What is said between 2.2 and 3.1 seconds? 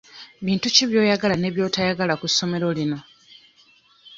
ssomero lino?